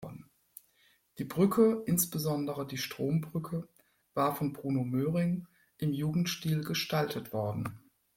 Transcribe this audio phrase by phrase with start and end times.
[1.19, 3.67] Die Brücke, insbesondere die Strombrücke,
[4.15, 7.79] war von Bruno Möhring im Jugendstil gestaltet worden.